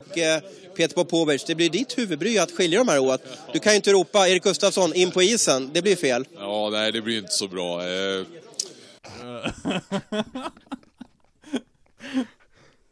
[0.00, 0.40] Och eh,
[0.76, 3.22] Peter Popovic, det blir ditt huvudbry att skilja de här åt.
[3.52, 6.24] Du kan ju inte ropa Erik Gustafsson in på isen, det blir fel.
[6.34, 7.82] Ja, nej det blir inte så bra.
[7.82, 8.26] Eh,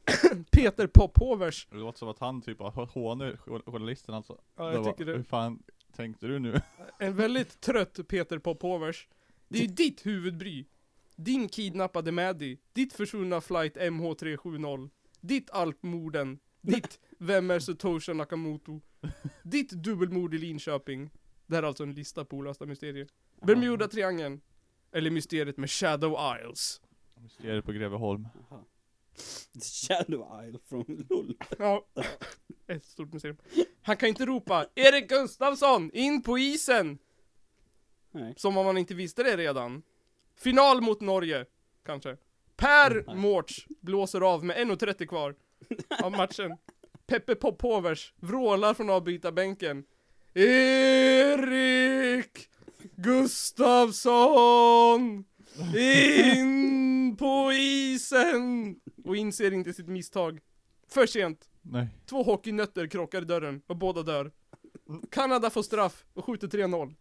[0.51, 1.67] Peter Popovers.
[1.71, 3.37] Det låter som att han typ har hånar
[3.71, 4.39] journalisten alltså.
[4.57, 5.17] Ja, jag tycker bara, det.
[5.17, 5.63] Hur fan
[5.97, 6.61] tänkte du nu?
[6.99, 9.09] En väldigt trött Peter Popovers.
[9.49, 10.65] Det är ju ditt huvudbry.
[11.17, 12.59] Din kidnappade Maddie.
[12.73, 14.91] Ditt försvunna flight MH370.
[15.21, 16.39] Ditt alpmorden.
[16.69, 18.81] Ditt Vem är Satoshi Nakamoto?
[19.43, 21.11] Ditt dubbelmord i Linköping.
[21.47, 23.09] Det här är alltså en lista på olösta mysterier.
[23.43, 24.41] Bermuda-triangeln.
[24.93, 26.81] Eller mysteriet med Shadow Isles.
[27.15, 28.29] Mysteriet på Greveholm.
[29.53, 31.37] The Shadow Isle från LOL.
[31.59, 31.87] Ja.
[32.67, 33.37] Ett stort museum.
[33.83, 36.99] Han kan inte ropa 'Erik Gustafsson, in på isen!'
[38.11, 38.35] Nej.
[38.37, 39.83] Som om man inte visste det redan.
[40.37, 41.47] Final mot Norge,
[41.85, 42.17] kanske.
[42.57, 43.15] Per.
[43.15, 45.35] Mårts blåser av med 1.30 kvar
[46.03, 46.57] av matchen.
[47.07, 49.85] Peppe Popovers vrålar från avbytarbänken.
[50.35, 51.69] Erik
[52.97, 54.05] Gustafsson!
[55.77, 58.77] In på isen!
[59.05, 60.41] Och inser inte sitt misstag.
[60.89, 61.49] För sent.
[61.63, 61.89] Nej.
[62.07, 64.33] Två hockeynötter krockar i dörren och båda dör.
[65.11, 66.95] Kanada får straff och skjuter 3-0.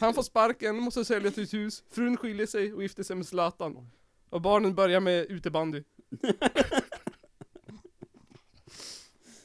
[0.00, 3.90] Han får sparken, måste sälja sitt hus, frun skiljer sig och gifter sig med Zlatan.
[4.30, 5.82] Och barnen börjar med utebandy.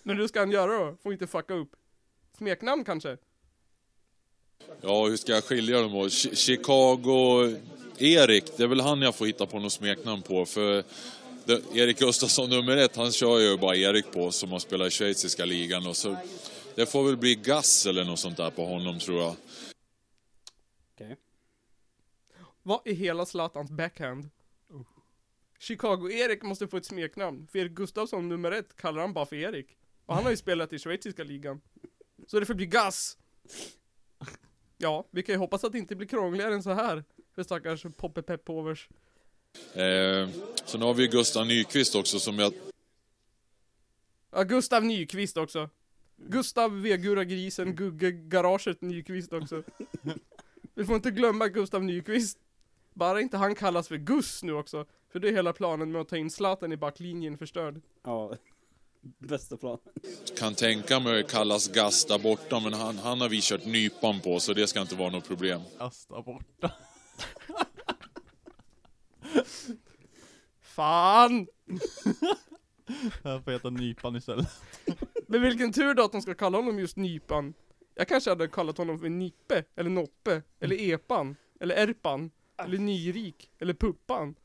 [0.03, 0.97] Men hur ska han göra då?
[1.03, 1.75] Får inte fucka upp.
[2.37, 3.17] Smeknamn kanske?
[4.81, 6.11] ja, hur ska jag skilja dem åt?
[6.11, 7.55] Chi- Chicago
[7.97, 10.45] Erik, det är väl han jag får hitta på något smeknamn på.
[10.45, 10.83] För
[11.45, 14.91] det, Erik Gustafsson nummer ett, han kör ju bara Erik på som har spelat i
[14.91, 15.87] schweiziska ligan.
[15.87, 16.17] Och så,
[16.75, 19.35] det får väl bli Gass eller något sånt där på honom tror jag.
[20.93, 21.17] Okej.
[22.63, 24.29] Vad är hela Zlatans backhand?
[25.59, 29.67] Chicago-Erik måste få ett smeknamn, för Erik Gustafsson nummer ett kallar han bara för Erik.
[30.05, 31.61] Och han har ju spelat i schweiziska ligan.
[32.27, 33.17] Så det får bli Gas.
[34.77, 37.03] Ja, vi kan ju hoppas att det inte blir krångligare än så här.
[37.35, 38.89] För stackars Poppe Peppovers.
[39.73, 40.29] Eh,
[40.65, 42.53] sen har vi ju Gustav Nyqvist också som jag
[44.31, 45.69] Ja, Gustav Nyqvist också.
[46.15, 49.63] Gustav Vegura Grisen, Gugge Garaget Nyqvist också.
[50.73, 52.37] Vi får inte glömma Gustav Nyqvist.
[52.93, 54.85] Bara inte han kallas för Gus nu också.
[55.09, 57.81] För det är hela planen med att ta in Zlatan i backlinjen förstörd.
[58.03, 58.35] Ja.
[59.19, 59.79] Bästa plan.
[60.37, 64.39] kan tänka mig kallas Gass där borta, men han, han har vi kört nypan på
[64.39, 65.61] så det ska inte vara något problem.
[65.77, 66.71] Kasta borta.
[70.61, 71.47] Fan!
[73.23, 74.47] Jag får heta Nypan istället.
[75.27, 77.53] Men vilken tur då att de ska kalla honom just Nypan.
[77.95, 83.51] Jag kanske hade kallat honom för Nippe, eller Noppe, eller Epan, eller Erpan, eller Nyrik,
[83.59, 84.35] eller Puppan.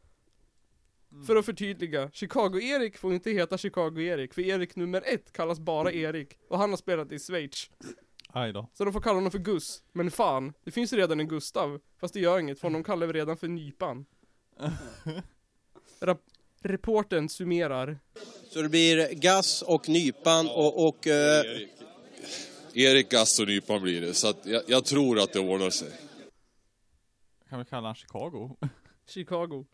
[1.26, 6.38] För att förtydliga, Chicago-Erik får inte heta Chicago-Erik, för Erik nummer ett kallas bara Erik,
[6.48, 7.70] och han har spelat i Schweiz.
[8.28, 8.68] Aj då.
[8.72, 9.82] Så de får kalla honom för Gus.
[9.92, 13.06] Men fan, det finns ju redan en Gustav, fast det gör inget, för honom kallar
[13.06, 14.06] vi redan för Nypan.
[16.00, 16.20] Rap
[16.62, 17.98] reporten summerar.
[18.50, 21.44] Så det blir Gass och Nypan och, och eh,
[22.74, 25.92] Erik Gass och nypan blir det, så att jag, jag tror att det ordnar sig.
[27.48, 28.56] Kan vi kalla han Chicago?
[29.06, 29.66] Chicago.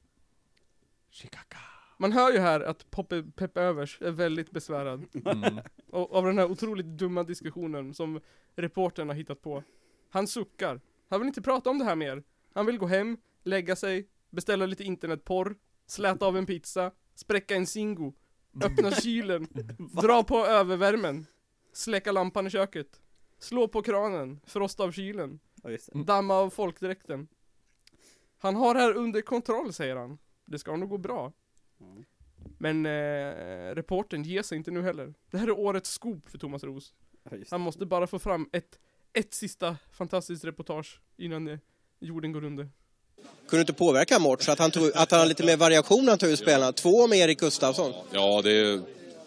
[1.14, 1.60] Chicago.
[1.98, 5.06] Man hör ju här att Poppe, Peppe Övers är väldigt besvärad.
[5.24, 5.60] Mm.
[5.90, 8.20] Och, av den här otroligt dumma diskussionen som
[8.56, 9.62] reportern har hittat på.
[10.10, 10.80] Han suckar.
[11.08, 12.22] Han vill inte prata om det här mer.
[12.54, 17.66] Han vill gå hem, lägga sig, beställa lite internetporr, släta av en pizza, spräcka en
[17.66, 18.12] Zingo,
[18.64, 19.48] öppna kylen,
[20.02, 21.26] dra på övervärmen,
[21.72, 23.00] släcka lampan i köket,
[23.38, 25.40] slå på kranen, frosta av kylen,
[25.92, 27.28] damma av folkdräkten.
[28.38, 30.18] Han har det här under kontroll säger han.
[30.44, 31.32] Det ska nog gå bra.
[31.80, 32.04] Mm.
[32.58, 35.14] Men eh, reporten ger sig inte nu heller.
[35.30, 36.94] Det här är årets scoop för Thomas Ros.
[37.22, 37.50] Ja, det.
[37.50, 38.78] Han måste bara få fram ett,
[39.12, 41.58] ett sista fantastiskt reportage innan eh,
[42.00, 42.68] jorden går under.
[43.48, 46.18] Kunde inte påverka Mort så att han, tog, att han har lite mer variation han
[46.18, 46.72] tog ut spelarna.
[46.72, 47.92] Två med Erik Gustafsson.
[48.12, 48.82] Ja, det är,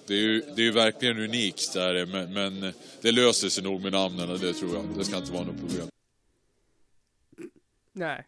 [0.07, 3.81] det är, ju, det är ju verkligen unikt där, men, men det löser sig nog
[3.81, 4.85] med namnen och det tror jag.
[4.97, 5.87] Det ska inte vara något problem.
[7.93, 8.25] Nej.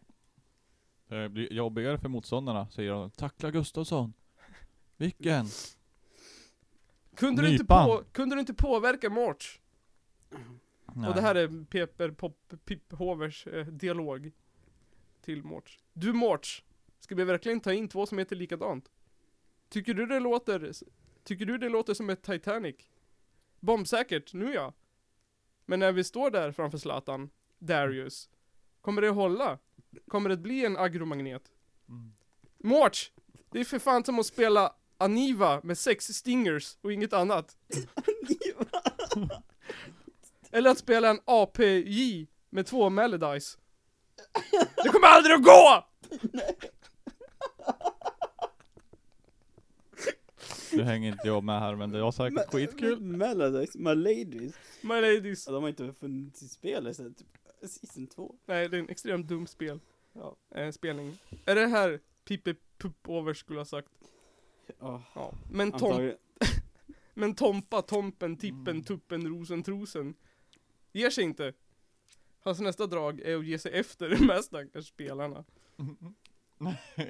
[1.10, 3.10] Det blir jobbigare för motståndarna, säger de.
[3.10, 4.12] Tackla Gustafsson.
[4.96, 5.46] Vilken?
[7.16, 7.86] Kunde du, inte Nypan.
[7.86, 9.60] på, kunde du inte påverka Morts?
[10.86, 14.32] Och det här är Peper Pop Pip Hovers eh, dialog
[15.20, 15.78] till Morts.
[15.92, 16.64] Du Morts,
[17.00, 18.90] ska vi verkligen ta in två som heter likadant?
[19.68, 20.72] Tycker du det låter,
[21.24, 22.76] tycker du det låter som ett Titanic?
[23.60, 24.72] Bombsäkert, nu ja.
[25.66, 28.28] Men när vi står där framför Zlatan, Darius,
[28.80, 29.58] kommer det hålla?
[30.08, 31.42] Kommer det bli en agromagnet?
[31.88, 32.12] Mm.
[32.58, 33.12] Morts!
[33.50, 37.56] Det är för fan som att spela Aniva med sex stingers och inget annat.
[40.50, 43.58] Eller att spela en APJ med två melodies.
[44.82, 45.84] Det kommer aldrig att gå!
[50.72, 53.00] Nu hänger inte jag med här men det var säkert skitkul.
[53.00, 54.54] Melodies, My Ladies.
[54.80, 55.46] My ladies.
[55.46, 57.26] Ja, de har inte funnits i spelet sen typ
[57.68, 58.34] season 2.
[58.46, 59.80] Nej, det är en extremt dum spel.
[60.12, 60.36] Ja.
[60.50, 61.18] Eh, spelning.
[61.44, 63.88] Är det här Pippe Pupp Over skulle ha sagt?
[64.78, 65.34] Ja, Ja.
[65.50, 66.12] Men, tom,
[67.14, 70.14] men Tompa, Tompen, Tippen, Tuppen, Rosen, Trosen.
[70.92, 71.52] Ger sig inte.
[72.40, 75.44] Hans nästa drag är att ge sig efter de här stackars spelarna.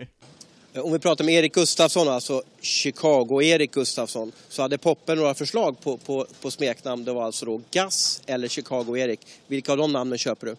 [0.74, 5.96] Om vi pratar med Erik Gustafsson, alltså Chicago-Erik Gustafsson, så hade Poppe några förslag på,
[5.96, 7.04] på, på smeknamn.
[7.04, 9.20] Det var alltså då Gas eller Chicago-Erik.
[9.46, 10.56] Vilka av de namnen köper du?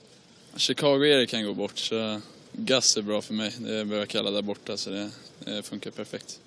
[0.60, 2.22] Chicago-Erik kan gå bort, så
[2.52, 3.54] Gus är bra för mig.
[3.58, 6.40] Det behöver jag kalla där borta, så det, det funkar perfekt.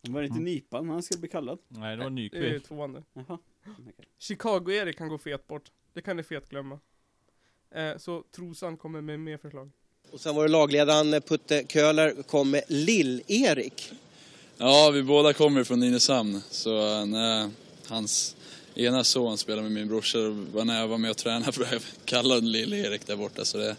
[0.00, 1.58] Var det inte Nypan han skulle bli kallad?
[1.68, 2.66] Nej, det var Det är Nyqvist.
[2.66, 3.02] tvåande.
[3.12, 3.38] Jaha.
[4.18, 5.70] Chicago-Erik kan gå fet bort.
[5.92, 6.80] Det kan ni fet glömma.
[7.74, 9.70] Eh, så Trosan kommer med mer förslag.
[10.10, 13.92] Och sen var det lagledaren Putte Köhler kom med Lill-Erik.
[14.58, 17.50] Ja, vi båda kommer från Nynäshamn, så eh, när
[17.88, 18.36] hans
[18.74, 20.18] ena son spelade med min brorsa,
[20.54, 23.76] och när jag var med och tränade blev jag kallad Lill-Erik där borta, så det,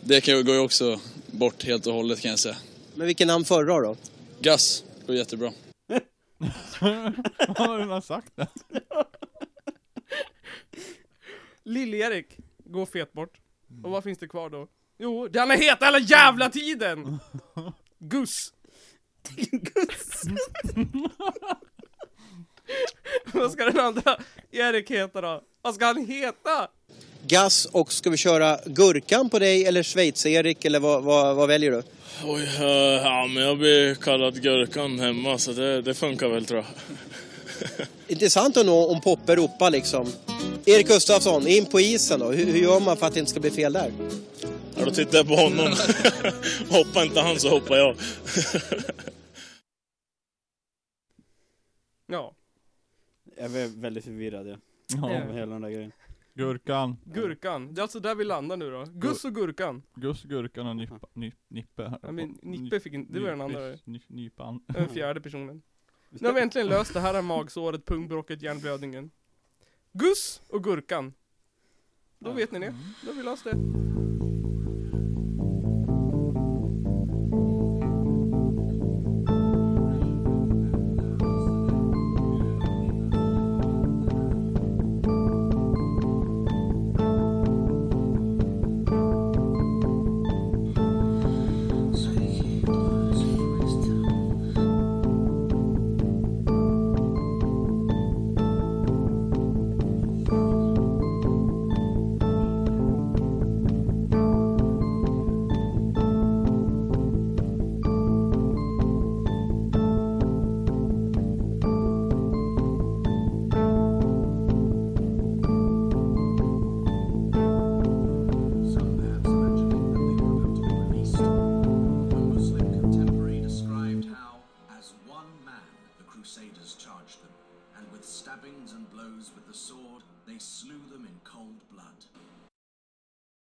[0.00, 2.56] det kan, går ju också bort helt och hållet kan jag säga.
[2.94, 3.96] Men vilken namn föredrar då?
[4.40, 5.52] Gus, går jättebra.
[7.56, 8.46] Har du redan sagt det?
[11.64, 12.26] Lill-Erik
[12.64, 13.38] går fet bort.
[13.84, 14.68] Och vad finns det kvar då?
[15.02, 17.18] Jo, det han har hetat hela jävla tiden!
[17.98, 18.52] Gus.
[19.50, 20.22] Gus.
[23.32, 24.16] vad ska den andra
[24.50, 25.42] Erik heta då?
[25.62, 26.68] Vad ska han heta?
[27.26, 31.70] Gas och ska vi köra Gurkan på dig eller Schweiz-Erik eller vad, vad, vad väljer
[31.70, 31.82] du?
[32.24, 32.66] Oj, eh,
[33.02, 36.66] ja men jag blir kallad Gurkan hemma så det, det funkar väl tror jag.
[38.08, 40.06] Intressant att nå om Poppe ropar liksom.
[40.66, 42.30] Erik Gustafsson, in på isen då.
[42.30, 43.92] Hur, hur gör man för att det inte ska bli fel där?
[44.76, 45.68] Ja, då tittar jag på honom.
[46.70, 47.96] hoppar inte han så hoppar jag.
[52.06, 52.34] Ja,
[53.36, 54.56] Jag är väldigt förvirrad ja.
[54.88, 55.08] Ja.
[55.08, 55.92] Med hela den där grejen.
[56.34, 56.96] Gurkan.
[57.04, 57.74] Gurkan.
[57.74, 58.84] Det är alltså där vi landar nu då.
[58.92, 59.82] Gus och Gurkan.
[59.94, 61.92] Gus, Gurkan och Nippa, Nip, Nippe.
[62.02, 63.60] Ja, men Nippe fick inte, det var den andra.
[64.06, 64.60] Nypan.
[64.66, 65.62] Den fjärde personen.
[66.20, 69.10] Nu har vi äntligen löst det här är magsåret, pungbråcket, hjärnblödningen.
[69.92, 71.14] Gus och Gurkan.
[72.18, 72.74] Då vet ni det.
[73.02, 74.01] Då har vi löst det.